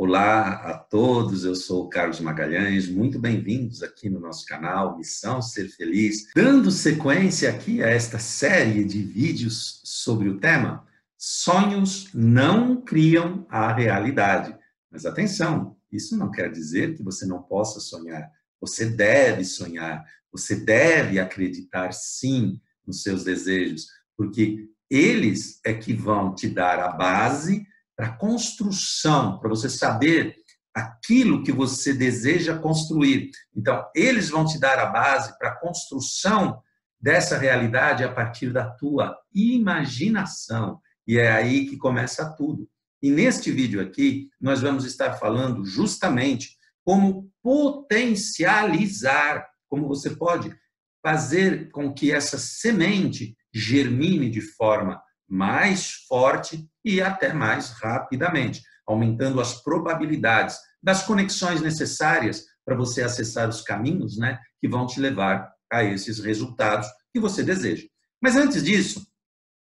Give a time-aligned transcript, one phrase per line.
[0.00, 5.42] Olá a todos, eu sou o Carlos Magalhães, muito bem-vindos aqui no nosso canal Missão
[5.42, 12.80] Ser Feliz, dando sequência aqui a esta série de vídeos sobre o tema Sonhos não
[12.80, 14.56] criam a realidade.
[14.88, 18.30] Mas atenção, isso não quer dizer que você não possa sonhar.
[18.60, 26.36] Você deve sonhar, você deve acreditar sim nos seus desejos, porque eles é que vão
[26.36, 27.66] te dar a base
[27.98, 30.36] para construção, para você saber
[30.72, 33.32] aquilo que você deseja construir.
[33.56, 36.62] Então, eles vão te dar a base para a construção
[37.00, 40.80] dessa realidade a partir da tua imaginação.
[41.08, 42.70] E é aí que começa tudo.
[43.02, 50.54] E neste vídeo aqui, nós vamos estar falando justamente como potencializar, como você pode
[51.02, 59.40] fazer com que essa semente germine de forma mais forte e até mais rapidamente, aumentando
[59.40, 65.52] as probabilidades das conexões necessárias para você acessar os caminhos né, que vão te levar
[65.70, 67.86] a esses resultados que você deseja.
[68.20, 69.06] Mas antes disso,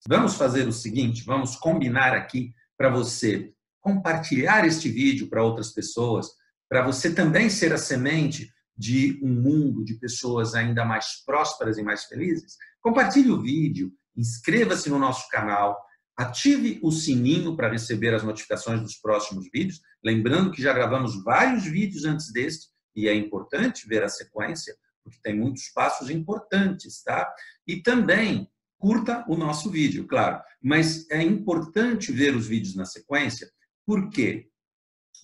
[0.09, 6.29] vamos fazer o seguinte: vamos combinar aqui para você compartilhar este vídeo para outras pessoas,
[6.69, 11.83] para você também ser a semente de um mundo de pessoas ainda mais prósperas e
[11.83, 12.57] mais felizes.
[12.81, 15.83] Compartilhe o vídeo, inscreva-se no nosso canal,
[16.17, 19.81] ative o sininho para receber as notificações dos próximos vídeos.
[20.05, 25.19] Lembrando que já gravamos vários vídeos antes deste e é importante ver a sequência, porque
[25.23, 27.33] tem muitos passos importantes, tá?
[27.67, 33.51] E também curta o nosso vídeo, claro, mas é importante ver os vídeos na sequência,
[33.87, 34.49] por quê?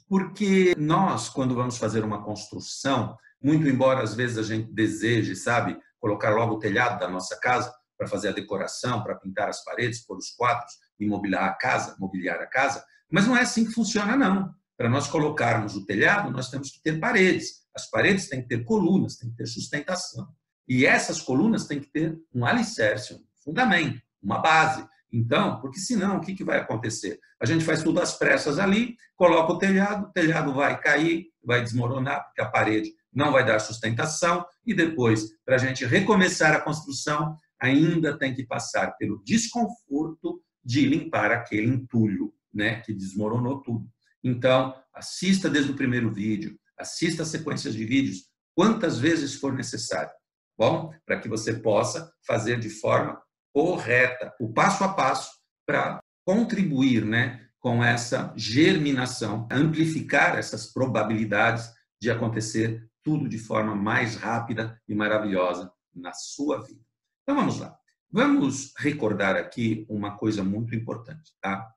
[0.08, 5.78] Porque nós, quando vamos fazer uma construção, muito embora às vezes a gente deseje, sabe,
[5.98, 10.04] colocar logo o telhado da nossa casa, para fazer a decoração, para pintar as paredes,
[10.04, 13.72] pôr os quadros e mobiliar a casa, mobiliar a casa, mas não é assim que
[13.72, 14.54] funciona não.
[14.76, 17.62] Para nós colocarmos o telhado, nós temos que ter paredes.
[17.74, 20.28] As paredes têm que ter colunas, têm que ter sustentação.
[20.68, 24.86] E essas colunas têm que ter um alicerce, um fundamento, uma base.
[25.12, 27.18] Então, porque senão, o que, que vai acontecer?
[27.40, 31.62] A gente faz tudo às pressas ali, coloca o telhado, o telhado vai cair, vai
[31.62, 36.60] desmoronar, porque a parede não vai dar sustentação, e depois, para a gente recomeçar a
[36.60, 43.88] construção, ainda tem que passar pelo desconforto de limpar aquele entulho, né, que desmoronou tudo.
[44.22, 50.12] Então, assista desde o primeiro vídeo, assista as sequências de vídeos quantas vezes for necessário,
[50.58, 53.20] bom, para que você possa fazer de forma
[53.52, 55.30] correta, o passo a passo
[55.66, 64.16] para contribuir, né, com essa germinação, amplificar essas probabilidades de acontecer tudo de forma mais
[64.16, 66.80] rápida e maravilhosa na sua vida.
[67.26, 67.76] Então vamos lá.
[68.08, 71.68] Vamos recordar aqui uma coisa muito importante, tá?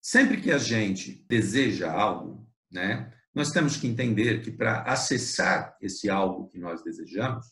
[0.00, 6.08] Sempre que a gente deseja algo, né, nós temos que entender que para acessar esse
[6.08, 7.44] algo que nós desejamos,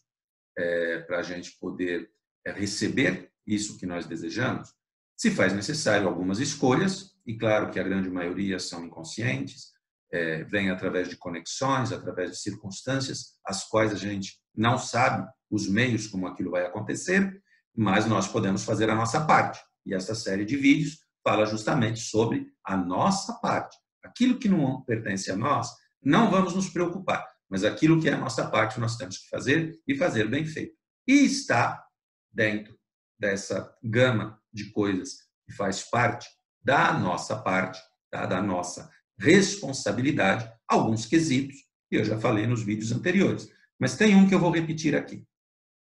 [0.56, 2.10] é, para a gente poder
[2.46, 4.72] é, receber isso que nós desejamos,
[5.14, 9.72] se faz necessário algumas escolhas, e claro que a grande maioria são inconscientes,
[10.10, 15.68] é, vem através de conexões, através de circunstâncias, as quais a gente não sabe os
[15.68, 17.40] meios como aquilo vai acontecer,
[17.76, 19.60] mas nós podemos fazer a nossa parte.
[19.84, 23.76] E essa série de vídeos fala justamente sobre a nossa parte.
[24.02, 25.68] Aquilo que não pertence a nós,
[26.02, 29.78] não vamos nos preocupar, mas aquilo que é a nossa parte nós temos que fazer
[29.86, 30.74] e fazer bem feito.
[31.06, 31.84] E está
[32.32, 32.76] dentro
[33.18, 36.28] dessa gama de coisas que faz parte
[36.64, 37.80] da nossa parte,
[38.10, 38.24] tá?
[38.24, 41.56] da nossa responsabilidade, alguns quesitos,
[41.88, 43.48] que eu já falei nos vídeos anteriores.
[43.78, 45.24] Mas tem um que eu vou repetir aqui.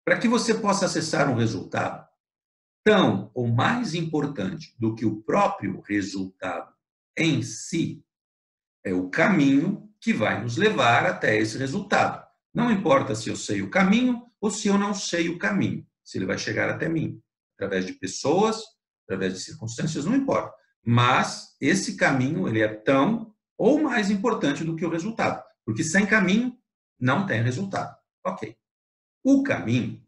[0.09, 2.09] Para que você possa acessar um resultado
[2.83, 6.73] tão ou mais importante do que o próprio resultado
[7.15, 8.03] em si,
[8.83, 12.27] é o caminho que vai nos levar até esse resultado.
[12.55, 16.17] Não importa se eu sei o caminho ou se eu não sei o caminho, se
[16.17, 17.21] ele vai chegar até mim,
[17.55, 18.63] através de pessoas,
[19.05, 20.55] através de circunstâncias, não importa.
[20.83, 26.07] Mas esse caminho ele é tão ou mais importante do que o resultado, porque sem
[26.07, 26.57] caminho
[26.99, 27.95] não tem resultado.
[28.25, 28.57] Ok.
[29.31, 30.03] O caminho,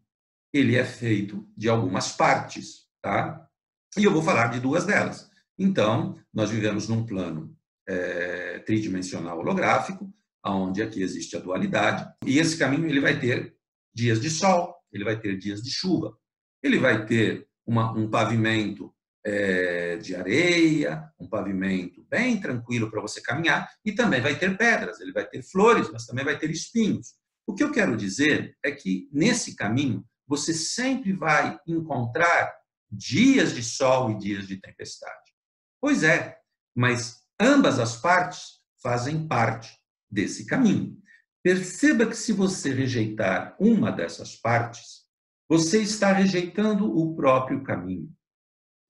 [0.51, 3.47] ele é feito de algumas partes, tá?
[3.95, 5.29] E eu vou falar de duas delas.
[5.59, 7.55] Então, nós vivemos num plano
[7.87, 10.11] é, tridimensional holográfico,
[10.43, 13.55] onde aqui existe a dualidade, e esse caminho ele vai ter
[13.93, 16.17] dias de sol, ele vai ter dias de chuva,
[16.63, 18.91] ele vai ter uma, um pavimento
[19.23, 24.99] é, de areia, um pavimento bem tranquilo para você caminhar, e também vai ter pedras,
[24.99, 27.20] ele vai ter flores, mas também vai ter espinhos.
[27.45, 32.53] O que eu quero dizer é que nesse caminho você sempre vai encontrar
[32.89, 35.31] dias de sol e dias de tempestade.
[35.79, 36.37] Pois é,
[36.75, 39.77] mas ambas as partes fazem parte
[40.09, 41.01] desse caminho.
[41.43, 45.01] Perceba que se você rejeitar uma dessas partes,
[45.49, 48.09] você está rejeitando o próprio caminho.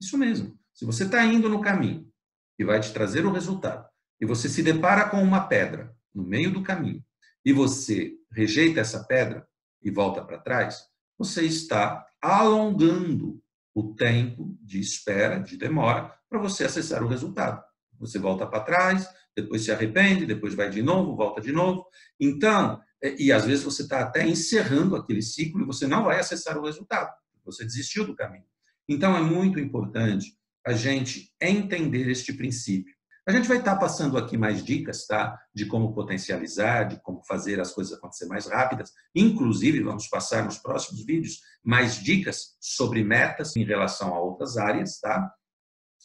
[0.01, 0.59] Isso mesmo.
[0.73, 2.11] Se você está indo no caminho
[2.57, 3.87] que vai te trazer o resultado,
[4.19, 7.03] e você se depara com uma pedra no meio do caminho,
[7.43, 9.47] e você rejeita essa pedra
[9.81, 10.85] e volta para trás,
[11.17, 13.41] você está alongando
[13.73, 17.63] o tempo de espera, de demora, para você acessar o resultado.
[17.99, 21.85] Você volta para trás, depois se arrepende, depois vai de novo, volta de novo.
[22.19, 26.19] Então, é, e às vezes você está até encerrando aquele ciclo e você não vai
[26.19, 27.11] acessar o resultado.
[27.45, 28.45] Você desistiu do caminho.
[28.87, 30.35] Então, é muito importante
[30.65, 32.93] a gente entender este princípio.
[33.27, 35.39] A gente vai estar passando aqui mais dicas, tá?
[35.53, 38.91] De como potencializar, de como fazer as coisas acontecer mais rápidas.
[39.13, 44.99] Inclusive, vamos passar nos próximos vídeos mais dicas sobre metas em relação a outras áreas,
[44.99, 45.31] tá?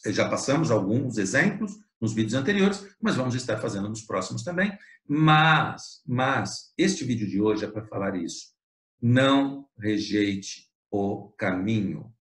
[0.05, 4.77] Já passamos alguns exemplos nos vídeos anteriores, mas vamos estar fazendo nos próximos também.
[5.07, 8.53] Mas, mas este vídeo de hoje é para falar isso.
[9.01, 12.13] Não rejeite o caminho.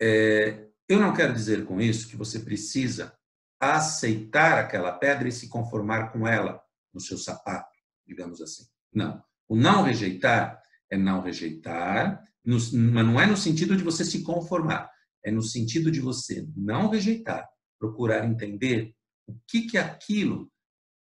[0.00, 3.16] É, eu não quero dizer com isso que você precisa
[3.60, 6.62] aceitar aquela pedra e se conformar com ela
[6.94, 7.76] no seu sapato,
[8.06, 8.64] digamos assim.
[8.92, 9.22] Não.
[9.46, 10.60] O não rejeitar
[10.90, 14.90] é não rejeitar, mas não é no sentido de você se conformar,
[15.22, 17.48] é no sentido de você não rejeitar,
[17.78, 18.94] procurar entender
[19.26, 20.50] o que que aquilo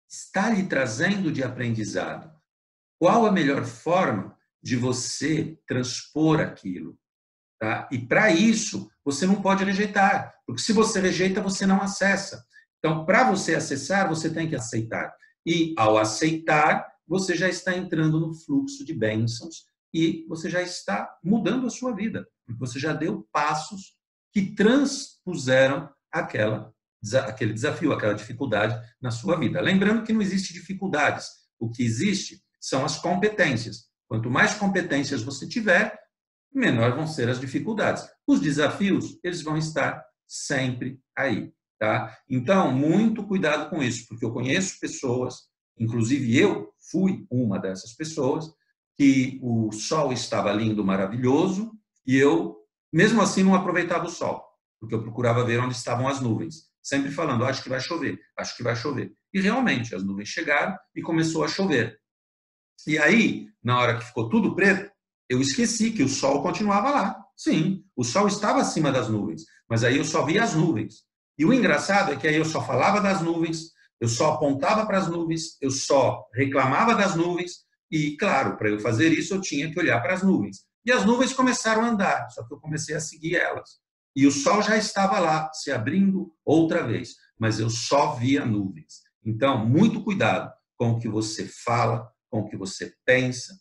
[0.09, 2.31] está lhe trazendo de aprendizado.
[2.99, 6.99] Qual a melhor forma de você transpor aquilo?
[7.59, 7.89] Tá?
[7.91, 12.45] E para isso, você não pode rejeitar, porque se você rejeita, você não acessa.
[12.79, 15.13] Então, para você acessar, você tem que aceitar.
[15.45, 21.09] E ao aceitar, você já está entrando no fluxo de bênçãos e você já está
[21.25, 23.97] mudando a sua vida, porque você já deu passos
[24.33, 26.73] que transpuseram aquela,
[27.27, 29.61] aquele desafio, aquela dificuldade na sua vida.
[29.61, 31.27] Lembrando que não existe dificuldades,
[31.59, 33.89] o que existe são as competências.
[34.07, 35.99] Quanto mais competências você tiver,
[36.53, 38.09] menor vão ser as dificuldades.
[38.27, 42.17] Os desafios, eles vão estar sempre aí, tá?
[42.29, 45.49] Então, muito cuidado com isso, porque eu conheço pessoas,
[45.79, 48.53] inclusive eu fui uma dessas pessoas,
[48.97, 51.73] que o sol estava lindo, maravilhoso,
[52.07, 52.57] e eu,
[52.93, 54.45] mesmo assim, não aproveitava o sol,
[54.81, 58.57] porque eu procurava ver onde estavam as nuvens, sempre falando, acho que vai chover, acho
[58.57, 59.13] que vai chover.
[59.33, 61.99] E realmente, as nuvens chegaram e começou a chover.
[62.87, 64.91] E aí, na hora que ficou tudo preto,
[65.29, 67.25] eu esqueci que o sol continuava lá.
[67.37, 71.05] Sim, o sol estava acima das nuvens, mas aí eu só via as nuvens.
[71.39, 74.99] E o engraçado é que aí eu só falava das nuvens, eu só apontava para
[74.99, 79.71] as nuvens, eu só reclamava das nuvens, e claro, para eu fazer isso eu tinha
[79.71, 80.67] que olhar para as nuvens.
[80.85, 83.79] E as nuvens começaram a andar, só que eu comecei a seguir elas.
[84.17, 89.03] E o sol já estava lá, se abrindo outra vez, mas eu só via nuvens.
[89.25, 93.55] Então, muito cuidado com o que você fala, com o que você pensa,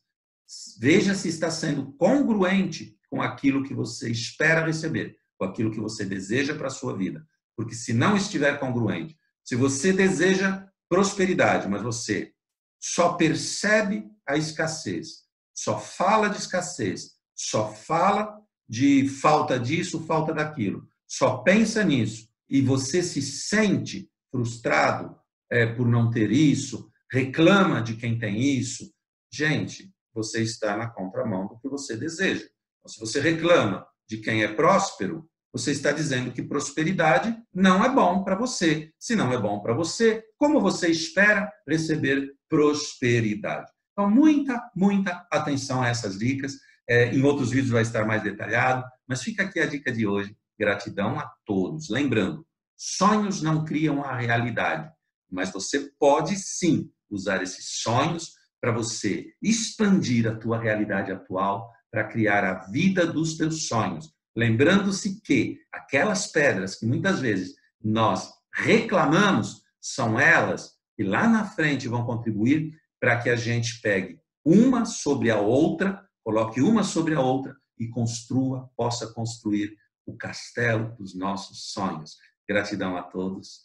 [0.80, 6.06] Veja se está sendo congruente com aquilo que você espera receber, com aquilo que você
[6.06, 7.28] deseja para a sua vida.
[7.56, 12.34] Porque se não estiver congruente, se você deseja prosperidade, mas você
[12.80, 15.24] só percebe a escassez,
[15.54, 18.40] só fala de escassez, só fala
[18.70, 25.16] de falta disso, falta daquilo, só pensa nisso e você se sente frustrado
[25.50, 28.94] é, por não ter isso, reclama de quem tem isso,
[29.32, 32.44] gente, você está na contramão do que você deseja.
[32.80, 37.90] Então, se você reclama de quem é próspero, você está dizendo que prosperidade não é
[37.90, 38.92] bom para você.
[39.00, 43.72] Se não é bom para você, como você espera receber prosperidade?
[43.92, 46.54] Então, muita, muita atenção a essas dicas.
[46.90, 50.36] É, em outros vídeos vai estar mais detalhado, mas fica aqui a dica de hoje.
[50.60, 51.90] Gratidão a todos.
[51.90, 52.46] Lembrando,
[52.76, 54.92] sonhos não criam a realidade,
[55.30, 58.34] mas você pode sim usar esses sonhos
[58.68, 64.14] para você expandir a tua realidade atual, para criar a vida dos teus sonhos.
[64.36, 71.88] Lembrando-se que aquelas pedras que muitas vezes nós reclamamos são elas que lá na frente
[71.88, 77.22] vão contribuir para que a gente pegue uma sobre a outra, coloque uma sobre a
[77.22, 82.18] outra e construa, possa construir o castelo dos nossos sonhos.
[82.46, 83.62] Gratidão a todos.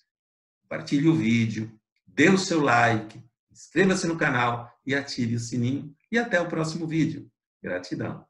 [0.63, 3.21] Compartilhe o vídeo, dê o seu like,
[3.53, 5.95] Inscreva-se no canal e ative o sininho.
[6.11, 7.31] E até o próximo vídeo.
[7.63, 8.27] Gratidão.